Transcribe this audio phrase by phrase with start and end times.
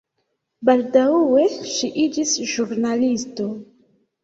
[0.69, 1.43] Baldaŭe
[1.75, 3.49] ŝi iĝis ĵurnalisto.